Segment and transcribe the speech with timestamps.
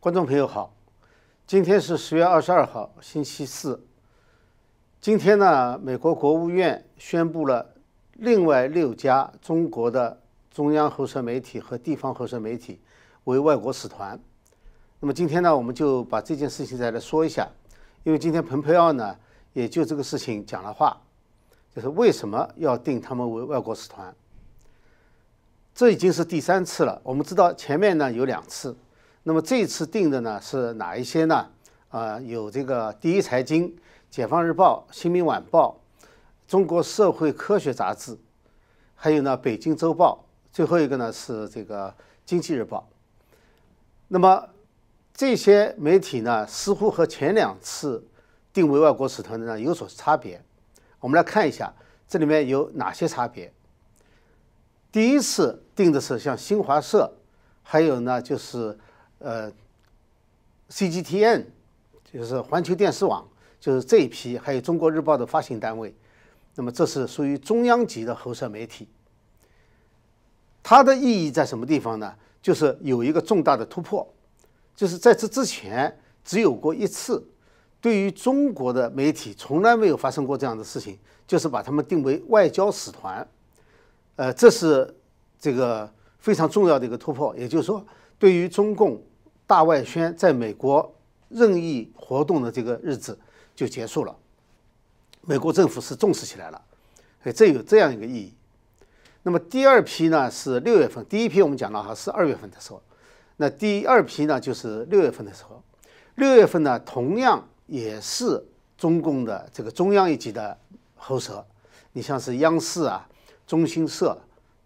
[0.00, 0.74] 观众朋友好，
[1.46, 3.78] 今天是十月二十二号，星期四。
[4.98, 7.74] 今天呢，美国国务院宣布了
[8.14, 10.18] 另外六家中国的
[10.50, 12.80] 中央喉舌媒体和地方喉舌媒体
[13.24, 14.18] 为外国使团。
[15.00, 17.46] 那么今天呢，我们就把这件事情再来说一下，
[18.02, 19.14] 因为今天蓬佩奥呢
[19.52, 20.98] 也就这个事情讲了话，
[21.74, 24.16] 就是为什么要定他们为外国使团。
[25.74, 26.98] 这已经是第三次了。
[27.04, 28.74] 我们知道前面呢有两次。
[29.22, 31.46] 那么这次定的呢是哪一些呢？
[31.90, 33.76] 啊，有这个第一财经、
[34.10, 35.78] 解放日报、新民晚报、
[36.48, 38.16] 中国社会科学杂志，
[38.94, 42.88] 还有呢北京周报，最后一个呢是这个经济日报。
[44.08, 44.48] 那么
[45.12, 48.02] 这些媒体呢，似乎和前两次
[48.54, 50.40] 定为外国使团的呢有所差别。
[50.98, 51.70] 我们来看一下
[52.08, 53.52] 这里面有哪些差别。
[54.90, 57.12] 第一次定的是像新华社，
[57.62, 58.78] 还有呢就是。
[59.20, 59.52] 呃
[60.70, 61.44] ，CGTN
[62.12, 63.26] 就是环球电视网，
[63.60, 65.94] 就是这一批，还有中国日报的发行单位，
[66.54, 68.88] 那么这是属于中央级的喉舌媒体。
[70.62, 72.14] 它的意义在什么地方呢？
[72.40, 74.06] 就是有一个重大的突破，
[74.74, 77.22] 就是在这之前只有过一次，
[77.80, 83.26] 对于中国的媒体从来没有发生过这样的事情，就是把他们定为外交使团。
[84.16, 84.92] 呃，这是
[85.38, 87.84] 这个非常重要的一个突破，也就是说，
[88.18, 88.98] 对于中共。
[89.50, 90.94] 大外宣在美国
[91.28, 93.18] 任意活动的这个日子
[93.56, 94.16] 就结束了，
[95.22, 96.62] 美国政府是重视起来了，
[97.20, 98.32] 所以这有这样一个意义。
[99.24, 102.80] 那么第二批呢是六月份，第一批我们讲了哈是二月份的时候，
[103.38, 105.60] 那第二批呢就是六月份的时候，
[106.14, 108.40] 六月份呢同样也是
[108.78, 110.56] 中共的这个中央一级的
[110.94, 111.44] 喉舌，
[111.94, 113.04] 你像是央视啊、
[113.48, 114.16] 中新社，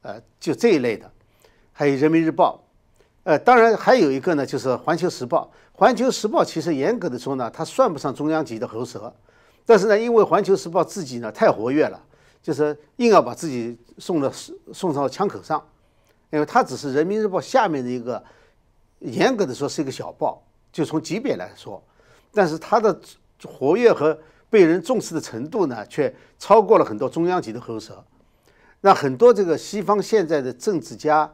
[0.02, 1.10] 呃，就这一类的，
[1.72, 2.60] 还有人民日报。
[3.24, 5.50] 呃，当然还有一个呢，就是《环球时报》。
[5.78, 9.12] 《环球时报》其实严格的说呢，它算不上中央级的喉舌，
[9.64, 11.98] 但是呢，因为《环球时报》自己呢太活跃了，
[12.42, 14.30] 就是硬要把自己送到
[14.74, 15.60] 送到枪口上，
[16.30, 18.22] 因为它只是《人民日报》下面的一个，
[19.00, 21.82] 严格的说是一个小报，就从级别来说，
[22.30, 23.00] 但是它的
[23.42, 24.16] 活跃和
[24.50, 28.04] 被人重视的程度呢，却超过了很多中央级的喉舌。
[28.82, 31.32] 那很多这个西方现在的政治家，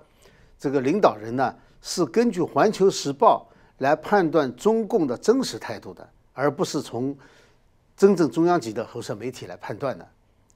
[0.56, 1.52] 这个领导人呢。
[1.82, 3.48] 是根据《环球时报》
[3.78, 7.16] 来判断中共的真实态度的，而不是从
[7.96, 10.08] 真正中央级的喉舌媒体来判断的，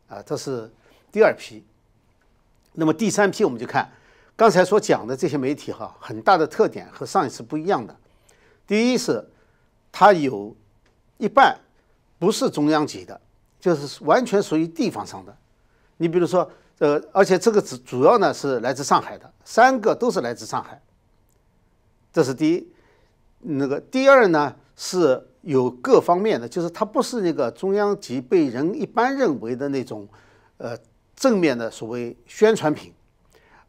[0.08, 0.70] 啊，这是
[1.10, 1.64] 第二批。
[2.72, 3.88] 那么第三批我们就看
[4.34, 7.96] 刚才所讲的这些媒体哈，很大的特点和上一次不一样的。
[8.66, 9.24] 第一是
[9.92, 10.54] 它有
[11.18, 11.56] 一半
[12.18, 13.20] 不是中央级的，
[13.60, 15.36] 就是完全属于地方上的。
[15.96, 20.80] 你比如说，呃，而且这个主主要呢是来自上海的，三个都是来自上海。
[22.14, 22.72] 这是第一，
[23.40, 30.08] 那个第二呢是有各方面的，就是它不是那个中央级被人一般认为的那种，
[30.58, 30.78] 呃
[31.16, 32.92] 正面的所谓宣传品，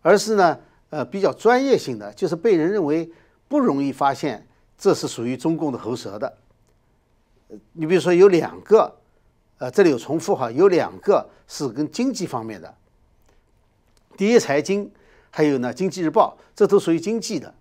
[0.03, 0.59] 而是呢
[0.91, 3.11] 呃比较专业性的，就是被人认为
[3.47, 6.31] 不容易发现这是属于中共的喉舌的。
[7.73, 8.95] 你比如说有两个，
[9.57, 12.72] 呃这里有重复哈，有两个是跟经济方面的，
[14.16, 14.91] 第一财经，
[15.31, 17.51] 还有呢经济日报，这都属于经济的。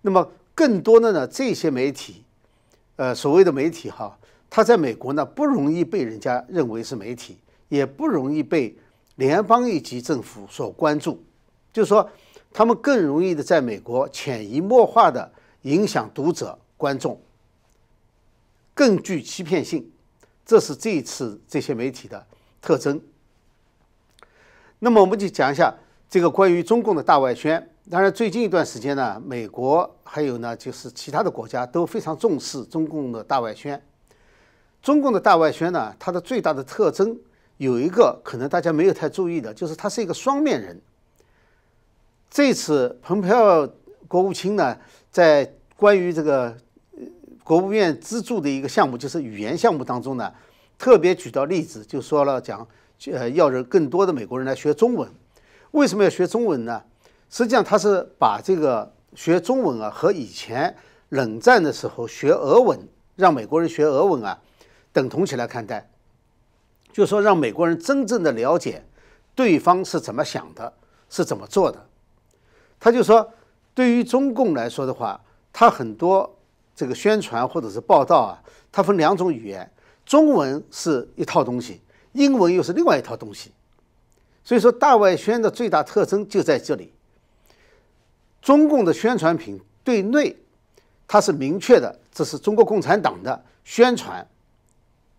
[0.00, 2.22] 那么更多的呢，这些媒体，
[2.96, 4.16] 呃，所谓的媒体哈，
[4.48, 7.36] 它在美国呢不容易被人家认为是媒体，
[7.68, 8.76] 也不容易被
[9.16, 11.22] 联邦一级政府所关注，
[11.72, 12.08] 就是说，
[12.52, 15.30] 他们更容易的在美国潜移默化的
[15.62, 17.20] 影响读者观众，
[18.74, 19.90] 更具欺骗性，
[20.46, 22.24] 这是这一次这些媒体的
[22.62, 23.00] 特征。
[24.78, 25.74] 那么我们就讲一下
[26.08, 27.68] 这个关于中共的大外宣。
[27.90, 33.82] 当然，最近一段时间呢，美国还有呢，就是其他的国家都非常重视中共的大外宣。
[34.82, 37.18] 中共的大外宣呢，它的最大的特征
[37.56, 40.78] 有一个可能大家没有太注意的，就是它是一个双面人。
[42.28, 43.66] 这次蓬佩奥
[44.06, 44.76] 国务卿呢，
[45.10, 46.54] 在关于这个
[47.42, 50.30] 国务院资助的一个项目，就是语言项目当中呢，
[50.76, 52.68] 特别举到例子，就说了讲，
[53.10, 55.08] 呃，要人更多的美国人来学中文。
[55.70, 56.82] 为什么要学中文呢？
[57.30, 60.74] 实际上，他是把这个学中文啊和以前
[61.10, 62.78] 冷战的时候学俄文，
[63.16, 64.40] 让美国人学俄文啊
[64.92, 65.90] 等同起来看待，
[66.92, 68.84] 就是说让美国人真正的了解
[69.34, 70.72] 对方是怎么想的，
[71.10, 71.86] 是怎么做的。
[72.80, 73.30] 他就说，
[73.74, 75.20] 对于中共来说的话，
[75.52, 76.38] 他很多
[76.74, 79.70] 这个宣传或者是报道啊，它分两种语言，
[80.06, 81.82] 中文是一套东西，
[82.12, 83.52] 英文又是另外一套东西。
[84.44, 86.92] 所以说，大外宣的最大特征就在这里。
[88.40, 90.34] 中共的宣传品对内
[91.06, 94.26] 它是明确的，这是中国共产党的宣传。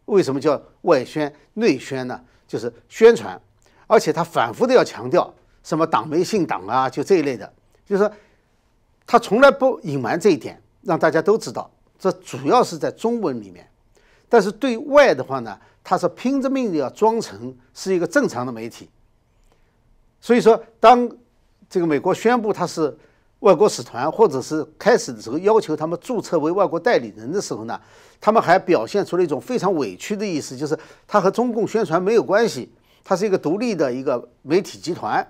[0.05, 2.19] 为什么叫外宣内宣呢？
[2.47, 3.39] 就是宣传，
[3.85, 5.31] 而且他反复的要强调
[5.63, 7.51] 什么党媒信党啊，就这一类的，
[7.85, 8.11] 就是说
[9.05, 11.69] 他从来不隐瞒这一点，让大家都知道。
[11.99, 13.69] 这主要是在中文里面，
[14.27, 18.89] 但是对外的话呢，他是拼着命的要装成是一个正常的媒体。
[20.21, 21.09] 所以说，当
[21.69, 22.97] 这个美国宣布他是
[23.39, 27.79] 外国使团，或者是开始的时候要求他们注册为外国代理人的时候呢，
[28.19, 30.77] 他们还表现出了一种非常委屈的意思，就是
[31.07, 32.69] 他和中共宣传没有关系，
[33.03, 35.25] 他是一个独立的一个媒体集团，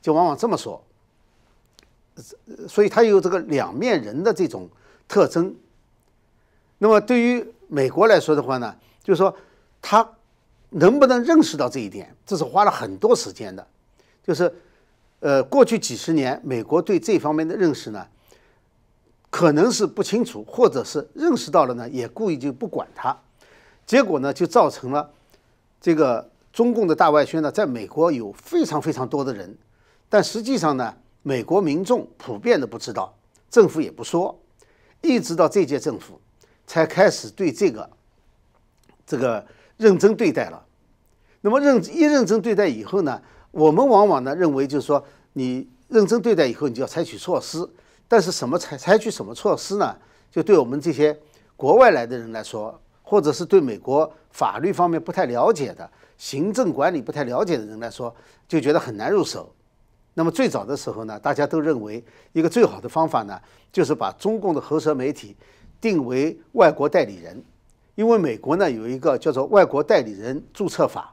[0.00, 0.82] 就往往这么说。
[2.68, 4.68] 所以，他有这个两面人的这种
[5.08, 5.54] 特征。
[6.76, 9.34] 那么，对于美国来说的话呢，就是说
[9.80, 10.06] 他
[10.68, 13.66] 能不能认识到这一点，这是花了很多时间的。
[14.22, 14.52] 就是，
[15.22, 18.06] 呃，过去几十年，美国对这方面的认识呢，
[19.30, 23.16] 可能是不清楚，或者是认识到了呢，也故意就不管它，
[23.86, 25.08] 结果呢，就造成了
[25.80, 29.56] 这个中共的大外宣呢，在美国有非常非常多的人，
[30.08, 30.92] 但实际上呢，
[31.22, 33.16] 美国民众普遍的不知道，
[33.48, 34.36] 政府也不说，
[35.00, 36.20] 一直到这届政府。
[36.64, 37.90] 才开始对这个
[39.04, 39.44] 这个
[39.76, 40.64] 认真对待了。
[41.40, 43.20] 那么认一认真对待以后呢，
[43.52, 45.02] 我们往往呢认为就是说，
[45.34, 47.66] 你认真对待以后，你就要采取措施。
[48.08, 49.96] 但是什么采采取什么措施呢？
[50.30, 51.18] 就对我们这些
[51.56, 55.88] 国外来的人来说，或者是对美国法律方面不太了解的、
[56.18, 58.14] 行政管理不太了解的人来说，
[58.48, 59.54] 就觉得很难入手。
[60.14, 63.40] 那么最早的时候呢，大家都认为一个最好的方法呢，
[63.72, 65.36] 就是把中共的喉舌媒体。
[65.80, 67.42] 定为外国代理人，
[67.96, 71.12] 因为美国呢有一个叫做《外国代理人注册法》，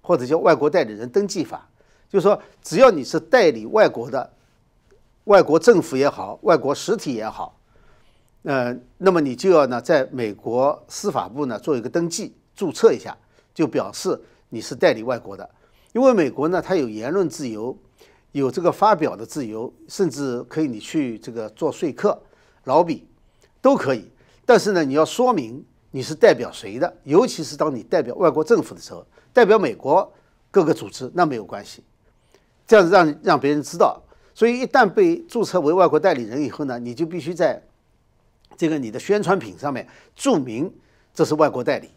[0.00, 1.68] 或者叫《外国代理人登记法》，
[2.12, 4.32] 就是说只要你是代理外国的，
[5.24, 7.58] 外国政府也好，外国实体也好，
[8.42, 13.16] 呃，那么你就要呢在美国司法部呢做一个登记注册一下，
[13.54, 15.48] 就表示你是代理外国的。
[15.92, 17.76] 因为美国呢它有言论自由，
[18.32, 22.20] 有这个发表的自由，甚至可以你去这个做说客、
[22.64, 23.06] 老比。
[23.62, 24.10] 都可以，
[24.46, 30.12] 但是呢，你要说明你是代表谁的，尤其是当你代表外国政府的时候，代表美国
[30.50, 31.82] 各个组织，那没有关系，
[32.66, 34.00] 这样子让让别人知道。
[34.32, 37.60] 所以一旦被注册为外国代理人以后呢，你就必须在
[38.56, 40.72] 这个你的宣传品上面注明
[41.12, 41.90] 这是外国代理，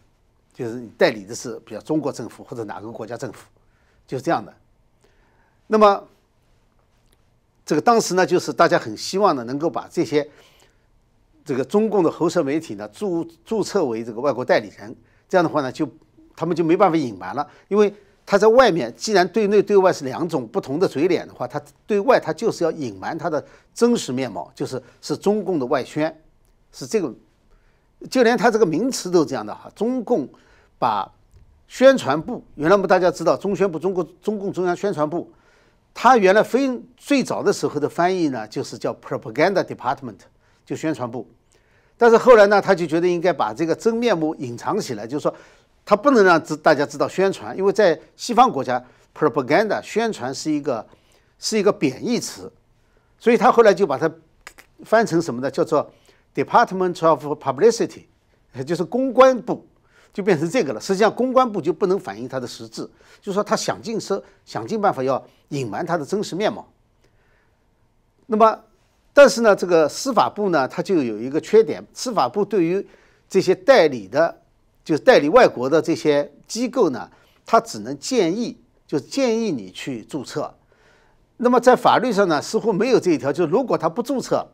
[0.52, 3.46] 就是你代理的是比如中国政府或者哪个国家政府，
[4.08, 4.52] 就是这样的。
[5.68, 6.08] 那么
[7.64, 10.28] 这个当时呢，就是大家很希望呢，能够把这些。
[11.44, 14.94] 这个中共的喉舌媒体呢，注注册为这个外国代理人，
[15.28, 15.86] 这样的话呢，就
[16.34, 17.92] 他们就没办法隐瞒了，因为
[18.24, 23.44] 他在外面，既然对内对外是两种不同的嘴脸的话，他对外他就是要隐瞒他的
[23.74, 26.18] 真实面貌，就是是中共的外宣，
[26.72, 27.14] 是这个，
[28.08, 30.26] 就连他这个名词都这样的哈，中共
[30.78, 31.06] 把
[31.68, 35.30] 宣传部，原来我们大家知道中宣部，中国中共中央宣传部，
[35.92, 40.16] 他原来非最早的时候的翻译呢，就是叫 propaganda department。
[40.64, 41.28] 就宣传部，
[41.98, 45.34] 但是后来呢，他就觉得应该把这个真面目隐藏起来，就是说，
[45.84, 48.82] 他不能让知大家知道宣传，因为在西方国家
[49.14, 50.86] ，propaganda 宣传是一个
[51.38, 52.50] 是一个贬义词，
[53.18, 54.10] 所以他后来就把它
[54.84, 55.50] 翻成什么呢？
[55.50, 55.92] 叫做
[56.34, 58.04] Department of Publicity，
[58.66, 59.66] 就是公关部，
[60.14, 60.80] 就变成这个了。
[60.80, 62.88] 实际上，公关部就不能反映它的实质，
[63.20, 66.66] 就是说他想尽设想尽办法要隐瞒它的真实面貌。
[68.24, 68.58] 那么。
[69.16, 71.82] 但是呢，这个司法部呢，它就有一个缺点。
[71.94, 72.84] 司法部对于
[73.28, 74.42] 这些代理的，
[74.84, 77.08] 就是代理外国的这些机构呢，
[77.46, 80.52] 它只能建议，就建议你去注册。
[81.36, 84.44] 那么在法律上呢，似乎没有这一条，就如果他不注册，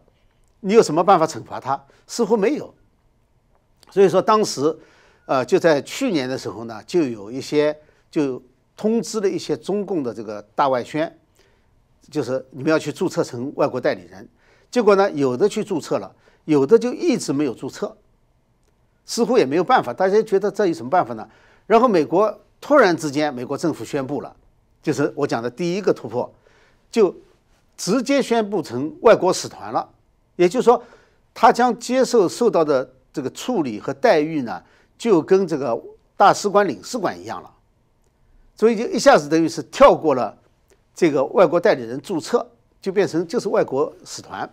[0.61, 1.83] 你有什么办法惩罚他？
[2.07, 2.75] 似乎没有。
[3.91, 4.79] 所以说当时，
[5.25, 7.75] 呃，就在去年的时候呢，就有一些
[8.11, 8.43] 就
[8.77, 11.19] 通知了一些中共的这个大外宣，
[12.11, 14.29] 就是你们要去注册成外国代理人。
[14.71, 17.97] 结果呢，有的去注册了，有的就一直没有注册，
[19.05, 19.93] 似乎也没有办法。
[19.93, 21.29] 大家觉得这有什么办法呢？
[21.67, 24.35] 然后美国突然之间，美国政府宣布了，
[24.83, 26.33] 就是我讲的第一个突破，
[26.91, 27.15] 就
[27.77, 29.89] 直接宣布成外国使团了。
[30.37, 30.83] 也就是说，
[31.35, 34.63] 他将接受受到的这个处理和待遇呢，
[34.97, 35.81] 就跟这个
[36.17, 37.51] 大使馆、领事馆一样了。
[38.55, 40.37] 所以就一下子等于是跳过了
[40.95, 42.47] 这个外国代理人注册，
[42.81, 44.49] 就变成就是外国使团。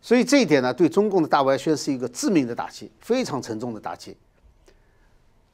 [0.00, 4.16] 所以这一点呢，对中共的大外宣是一个致命的打击，非常沉重的打击。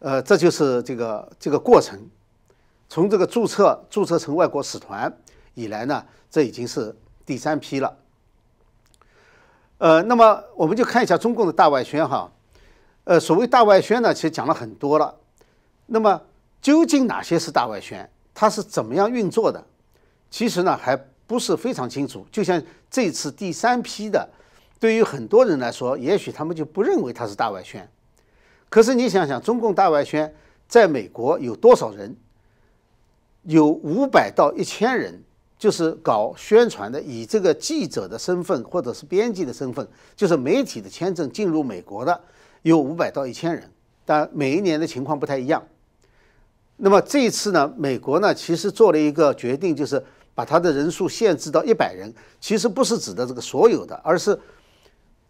[0.00, 1.98] 呃，这就是这个这个过程，
[2.88, 5.12] 从这个注册注册成外国使团
[5.54, 7.96] 以来呢，这已经是第三批了。
[9.78, 12.30] 呃，那么我们就看一下中共的大外宣哈。
[13.04, 15.14] 呃，所谓大外宣呢，其实讲了很多了。
[15.86, 16.20] 那么
[16.60, 18.08] 究竟哪些是大外宣？
[18.34, 19.64] 它是怎么样运作的？
[20.30, 22.26] 其实呢，还不是非常清楚。
[22.30, 24.28] 就像这次第三批的，
[24.78, 27.88] 对于很多人来说，也许他们就不认为它是大外宣。
[28.68, 30.34] 可是你想想，中共大外宣
[30.66, 32.14] 在美国有多少人？
[33.44, 35.22] 有五百到一千人，
[35.58, 42.20] 就是搞宣传的，以这个记者的身份或者是编辑的身份，就是媒体的签证进入美国的，
[42.62, 43.70] 有五百到一千人。
[44.06, 45.62] 但每一年的情况不太一样。
[46.76, 50.02] 那么这一次呢，美国呢其实做了一个决定，就是
[50.34, 52.12] 把它的人数限制到一百人。
[52.40, 54.38] 其实不是指的这个所有的，而是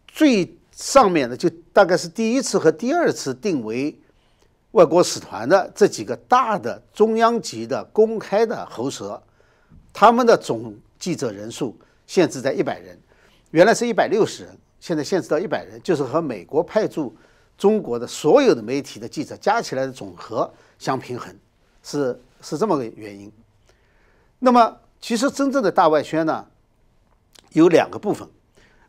[0.08, 3.99] 最上面的，就大概是第一次和第二次定为。
[4.73, 9.23] 外国使团的这几个大的中央级的公开的喉舌，
[9.92, 12.99] 他们的总记者人数限制在一百人，
[13.52, 17.14] 原来是一百六十人，现在限制到一百人，就是和美国派驻
[17.56, 21.32] 中国的所有的媒体的记者加起来的总和相平衡，
[21.84, 23.30] 是是这么个原因。
[24.40, 26.46] 那么，其实真正的大外宣呢，
[27.52, 28.26] 有两个部分，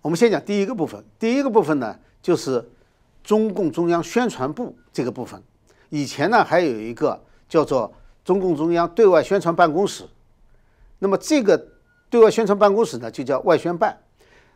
[0.01, 1.03] 我们先讲第一个部分。
[1.19, 2.65] 第一个部分呢，就是
[3.22, 5.43] 中共中央宣传部这个部分。
[5.89, 7.93] 以前呢，还有一个叫做
[8.24, 10.05] 中共中央对外宣传办公室，
[11.00, 11.62] 那么这个
[12.10, 13.98] 对外宣传办公室呢，就叫外宣办。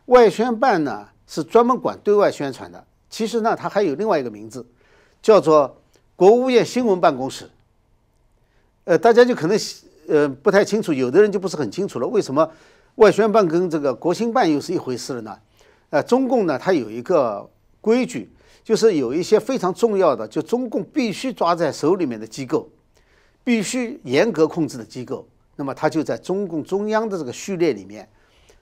[0.06, 2.82] 外宣办呢是专门管对外宣传的。
[3.10, 4.64] 其实呢，它还有另外一个名字，
[5.20, 5.76] 叫做
[6.16, 7.50] 国务院新闻办公室。
[8.84, 9.58] 呃，大家就可能
[10.10, 12.06] 呃不太清楚，有的人就不是很清楚了。
[12.08, 12.46] 为什么
[12.96, 15.38] 外宣办跟这个国新办又是一回事了呢？
[15.88, 17.48] 呃，中共呢，它有一个
[17.80, 18.30] 规矩。
[18.62, 22.68] 就是有一些非常重要的，就中共必须抓在手里面的机构，
[23.42, 25.26] 必须严格控制的机构，
[25.56, 28.06] 那么它就在中共中央的这个序列里面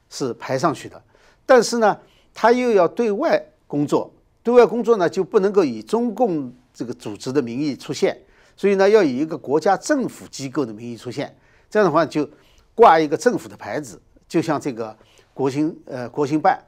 [0.09, 1.03] 是排上去的。
[1.45, 1.99] 但是呢，
[2.33, 4.11] 它又要对外工作，
[4.43, 8.17] 对外工作呢就不能够以中共这个组织的名义出现，
[8.59, 11.35] 所以呢要以一个国家政府机构的名义出现。
[11.71, 12.29] 这样的话就
[12.75, 13.99] 挂一个政府的牌子，
[14.29, 14.95] 就像这个
[15.33, 16.61] 国新呃国新办。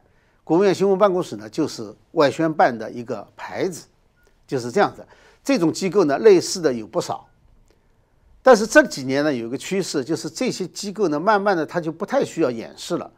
[0.44, 3.86] 国务院新闻办公室呢，就是外宣办的一个牌子，
[4.46, 5.06] 就是这样子。
[5.44, 7.26] 这种机构呢，类似的有不少。
[8.42, 13.10] 但是这几年呢，有一个趋势，就是这些机构呢，慢慢的它就不太需要掩饰了，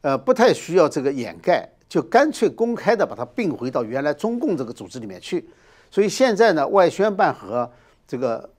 [0.00, 5.48] 呃，不太需要这个掩盖，就干脆公开的把它并回到原来中共这个组织里面去。
[5.90, 7.70] 所以现在呢，外宣办和
[8.08, 8.50] 这个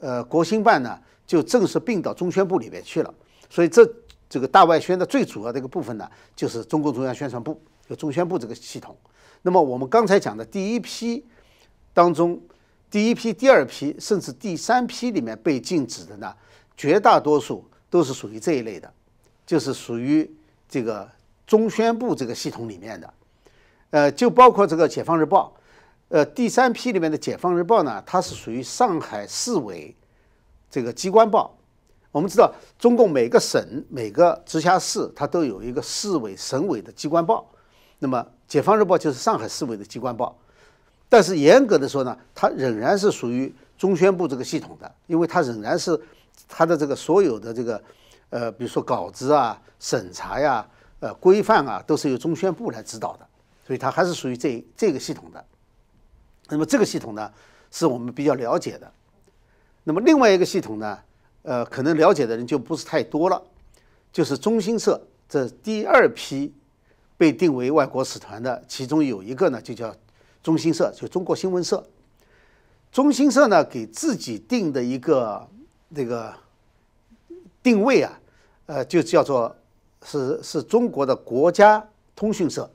[0.00, 3.14] 呃国新办呢，就正式并到中宣部里面去了。
[3.48, 3.88] 所以这。
[4.28, 8.96] 这个大外宣的最主要的一个部分呢，就是中共中央宣传部，就中宣部这个系统。
[9.42, 11.24] 那么我们刚才讲的第一批
[11.94, 12.42] 当中，
[12.90, 16.34] 第一批、第二批，甚至第三批里面被禁止的呢，
[16.76, 18.92] 绝大多数都是属于这一类的，
[19.46, 20.28] 就是属于
[20.68, 21.08] 这个
[21.46, 23.14] 中宣部这个系统里面的。
[23.90, 25.54] 呃，就包括这个《解放日报》，
[26.08, 29.94] 呃，第三批里面的《解放日报》呢，它是属于上海市委
[30.70, 31.52] 这个机关报。
[32.12, 37.44] 我们知道，中共每个省、每个直辖市，它都有一个市委、省委的机关报。
[37.98, 40.38] 那么，《解放日报》就是上海市委的机关报。
[41.08, 46.00] 但是，严格的说呢，它仍然是属于中宣部这个系统的，因为它仍然是
[46.46, 47.82] 它的这个所有的这个
[48.30, 50.64] 呃，比如说稿子啊、审查呀、
[51.00, 53.26] 呃规范啊，都是由中宣部来指导的，
[53.66, 55.44] 所以它还是属于这这个系统的。
[56.48, 57.30] 那么，这个系统呢，
[57.70, 58.90] 是我们比较了解的。
[59.84, 60.98] 那么，另外一个系统呢？
[61.42, 63.40] 呃，可能了解的人就不是太多了。
[64.12, 66.52] 就是中新社这第二批
[67.16, 69.94] 被定为外国使团的，其中有一个呢，就叫
[70.42, 71.84] 中新社，就中国新闻社。
[72.90, 75.46] 中新社呢，给自己定的一个
[75.94, 76.34] 这个
[77.62, 78.18] 定位啊，
[78.66, 79.54] 呃，就叫做
[80.04, 81.86] 是是中国的国家
[82.16, 82.68] 通讯社，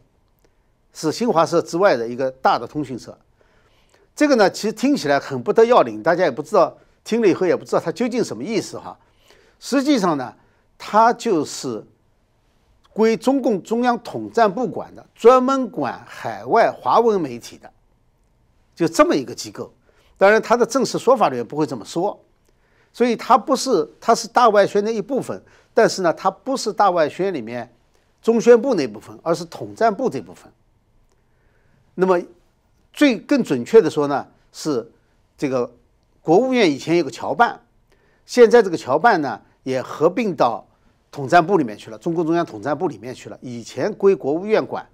[0.94, 3.18] 是新华社之外的一个大的通讯社。
[4.15, 6.75] 这个呢，其实听起来很不得要领，大家也不知道。
[7.03, 8.96] 听了以后也不知道它究竟什么意思哈，
[9.60, 10.32] 实际上呢，
[10.77, 11.84] 它就是
[12.94, 17.68] 归中共中央统战部管的，专门管海外华文媒体的，
[18.75, 19.74] 就这么一个机构。
[20.15, 22.24] 当然，它的正式说法里面不会这么说，
[22.94, 27.68] 所以它不是，它是大外宣的一部分，但是呢，它不是大外宣里面
[28.22, 30.51] 中宣部那部分，而是统战部这部分。
[31.96, 32.22] 那么，
[32.93, 34.91] 最更准确的说呢，是
[35.38, 35.71] 这个。
[36.24, 37.60] 国务院以前有个侨办，
[38.27, 40.63] 现在这个侨办呢也合并到
[41.12, 43.36] 统战部里面去了，中共中央统战部里面去了。
[43.41, 44.88] 以前归国务院管，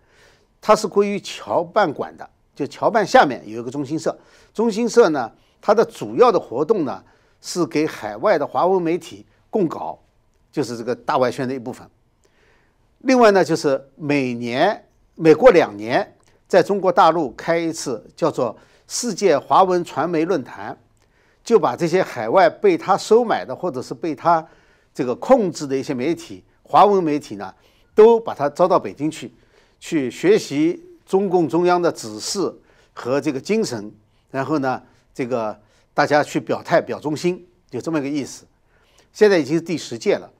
[0.61, 4.17] 它是归于侨办管的，就侨办下面有一个中新社。
[4.53, 7.03] 中新社呢，它的主要的活动呢
[7.41, 9.99] 是给海外的华文媒体供稿，
[10.49, 11.85] 就是这个大外宣的一部分。
[12.99, 14.81] 另外呢，就是每年
[15.15, 16.15] 每过两年
[16.47, 20.77] 在中国大陆开一次叫做世界华文传媒论坛，
[21.43, 24.45] 就把这些海外被他收买的或者是被他
[24.93, 27.53] 这个控制的一些媒体，华文媒体呢，
[27.93, 29.31] 都把他招到北京去，
[29.79, 32.53] 去学习中共中央的指示
[32.93, 33.91] 和这个精神，
[34.31, 34.81] 然后呢，
[35.13, 35.57] 这个
[35.93, 38.45] 大家去表态表忠心，就这么一个意思。
[39.11, 40.31] 现在已经是第十届了。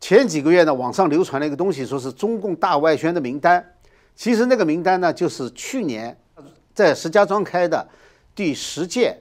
[0.00, 3.73] 前几个月呢，网上流传了一个东西，说是中共大外宣的名单。
[4.14, 6.16] 其实那个名单呢，就是去年
[6.74, 7.86] 在石家庄开的
[8.34, 9.20] 第十届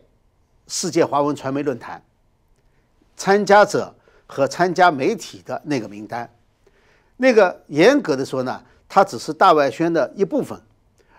[0.68, 2.02] 世界华文传媒论坛
[3.16, 3.94] 参加者
[4.28, 6.30] 和参加媒体的那个名单。
[7.18, 10.60] 那个严格的说呢，它只是大外宣的一部分，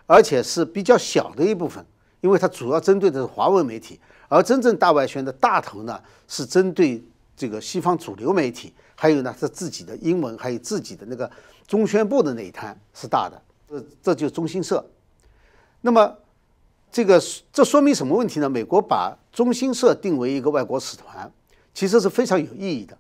[0.07, 1.85] 而且是比较小的一部分，
[2.21, 7.03] 因为它主要针对的是华文媒体，而真正大外宣的大头呢，是针对
[7.37, 8.73] 这个西方主流媒体。
[8.97, 11.29] 还有呢，是自己的英文，还有自己的那个
[11.67, 13.41] 中宣部的那一摊是大的，
[13.75, 14.85] 这这就是中新社。
[15.81, 16.17] 那么，
[16.93, 17.21] 这个
[17.53, 18.49] 这说明什么问题呢？
[18.49, 21.31] 美国把中新社定为一个外国使团，
[21.73, 22.97] 其实是非常有意义的。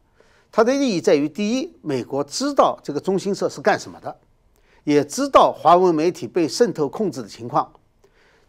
[0.50, 4.16] 它的意义在于：第一，美国知道这个中新社是干什么的，
[4.84, 7.72] 也知道华文媒体被渗透控制的情况。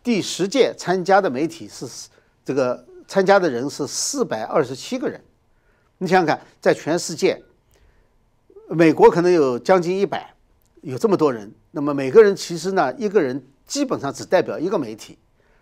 [0.03, 1.87] 第十届参加的媒体是
[2.43, 5.23] 这个参加的人是四百二十七个人。
[5.97, 7.41] 你想想看，在全世界，
[8.67, 10.34] 美国可能有将近一百，
[10.85, 11.51] 有这么多人。
[11.71, 15.17] 那么每个人其实呢，一个人基本上只代表一个媒体，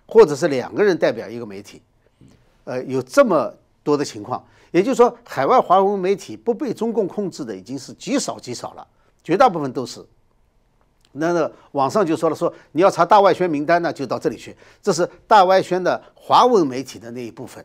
[0.06, 1.82] 或者是两个人代表一个媒体。
[2.66, 3.54] 呃，有这么
[3.84, 8.86] 多的情况，也就是说，海外华文媒体不被中共控制的已经是极少极少了，
[9.24, 10.06] 绝大部分都是。
[11.14, 17.64] 那那网上就说了，说你要查大外宣名单呢，就到这里去，这是大外宣的华文媒体的那一部分。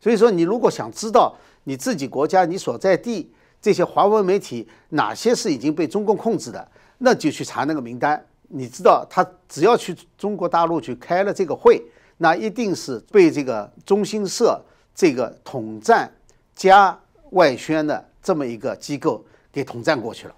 [0.00, 6.68] 所以说，你如果想知道，你自己国家你所在地这些华文媒体哪些是已经被中共控制的，
[7.04, 8.26] 那就去查那个名单。
[8.48, 11.82] 你知道，他只要去中国大陆去开了这个会，
[12.16, 14.60] 那一定是被这个中新社
[14.94, 16.10] 这个统战
[16.54, 16.98] 加
[17.30, 20.34] 外宣的这么一个机构给统战过去了。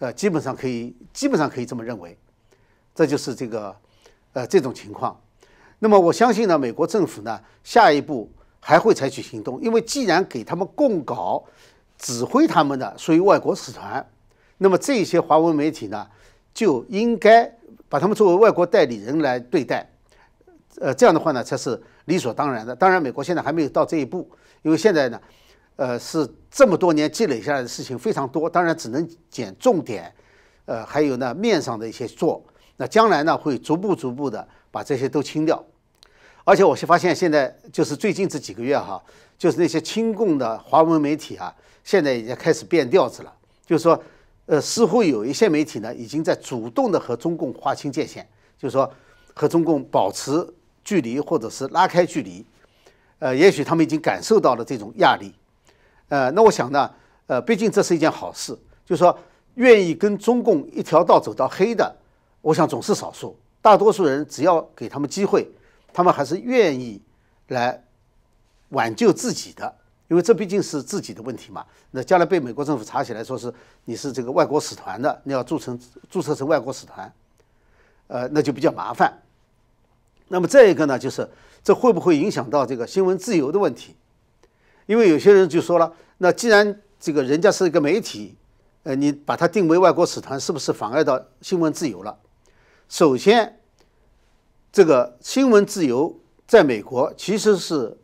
[0.00, 2.18] 呃，基本上可以，基本上可以这么认为。
[2.94, 3.74] 这就是这个，
[4.32, 5.18] 呃，这种情况。
[5.78, 8.28] 那么我相信呢，美国政府呢，下一步。
[8.62, 11.42] 还会采取行动，因为既然给他们供稿、
[11.96, 14.06] 指挥他们的属于外国使团，
[14.62, 16.06] 那么这些华文媒体呢，
[16.52, 17.50] 就应该
[17.88, 19.88] 把他们作为外国代理人来对待。
[20.78, 22.76] 呃，这样的话呢，才是理所当然的。
[22.76, 25.20] 当然，美国现在还没有到这一步，因为现在呢，
[25.76, 30.12] 呃，是这么多年积累下来的事情非常多，当然只能捡重点，
[30.66, 32.44] 呃，还有呢面上的一些做。
[32.76, 35.64] 那将来呢，会逐步逐步的把这些都清掉。
[36.44, 39.02] 而且我是发现，现在就是最近这几个月哈，
[39.38, 43.32] 就是那些亲共的华文媒体啊，现在已经开始变调子了。
[43.66, 44.02] 就是说，
[44.46, 48.26] 呃，似乎有一些媒体呢，已经在主动的和中共划清界限，
[48.58, 48.92] 就是说
[49.34, 50.46] 和中共保持
[50.82, 52.44] 距离，或者是拉开距离。
[53.18, 55.32] 呃，也许他们已经感受到了这种压力。
[56.08, 56.90] 呃，那我想呢，
[57.26, 58.56] 呃，毕竟这是一件好事。
[58.84, 59.16] 就是说，
[59.54, 61.94] 愿意跟中共一条道走到黑的，
[62.40, 63.38] 我想总是少数。
[63.62, 65.48] 大多数人只要给他们机会。
[65.92, 67.02] 他们还是愿意
[67.48, 67.82] 来
[68.68, 69.74] 挽救自己的，
[70.10, 71.64] 因为这毕竟是自己的问题嘛。
[71.92, 73.50] 那将来被美国政府查起来，说是
[73.86, 75.78] 你是这个外国使团的，你要注册
[76.10, 77.10] 注册成外国使团，
[78.08, 79.10] 呃，那就比较麻烦。
[80.28, 81.26] 那么再一个呢，就是
[81.64, 83.96] 这会不会影响到这个新闻自由的问题？
[84.86, 88.36] 因为有些人就说了，那既然这个人家是一个媒体，
[88.82, 92.18] 呃，你把它定为外国使团，是不是妨碍到新闻自由了？
[92.88, 93.56] 首先。
[94.72, 97.98] 这个新闻自由在美国其实是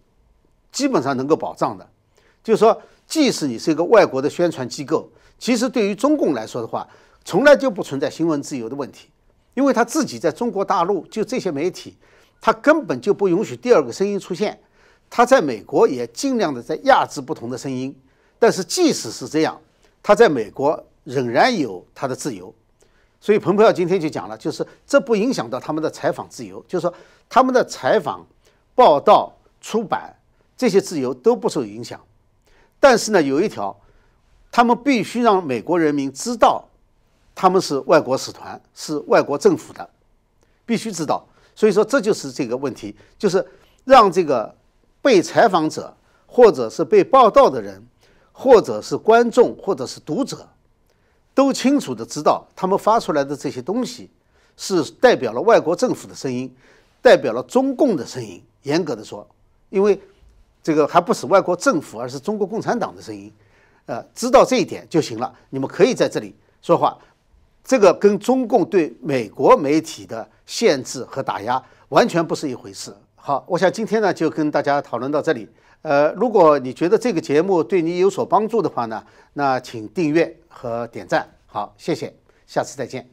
[0.73, 1.89] 基本上能够保障的，
[2.47, 6.87] 就是说，即使你是一个外国的宣传机构，其实对于中共来说的话，
[7.25, 9.09] 从来就不存在新闻自由的问题，
[9.55, 11.97] 因为他自己在中国大陆就这些媒体，
[12.41, 14.57] 他根本就不允许第二个声音出现，
[15.11, 17.93] 他在美国也尽量的在压制不同的声音，
[18.39, 19.61] 但是即使是这样，
[20.01, 22.55] 他在美国仍然有他的自由。
[23.21, 26.95] 所以，蓬佩奥今天就讲了，就是这不影响到他们的采访自由，就是说
[27.29, 28.25] 他们的采访、
[28.73, 30.15] 报道、出版
[30.57, 32.01] 这些自由都不受影响。
[32.89, 33.77] 但是呢，有一条，
[34.53, 36.65] 他们必须让美国人民知道
[37.35, 39.91] 他们是外国使团，是外国政府的，
[40.65, 41.27] 必须知道。
[41.53, 43.45] 所以说，这就是这个问题，就是
[43.83, 44.55] 让这个
[45.03, 45.93] 被采访者，
[46.27, 47.85] 或者是被报道的人，
[48.31, 50.49] 或者是观众，或者是读者。
[51.35, 54.09] 都清楚的知道，他们发出来的这些东西
[54.57, 56.55] 是代表了外国政府的声音，
[57.03, 58.41] 代表了中共的声音。
[58.63, 59.29] 严格的说，
[59.71, 60.01] 因为
[60.67, 63.33] 这个还不是外国政府，而是中国共产党的声音。
[63.85, 65.33] 呃，知道这一点就行了。
[65.49, 66.99] 你们可以在这里说话，
[67.63, 72.93] 这个跟中共对美国媒体的限制和打压完全不是一回事。
[73.15, 75.49] 好，我想今天呢就跟大家讨论到这里。
[75.83, 79.01] 呃，如果你觉得这个节目对你有所帮助的话呢，
[79.35, 81.25] 那请订阅和点赞。
[81.47, 82.13] 好，谢谢，
[82.45, 83.09] 下次再见。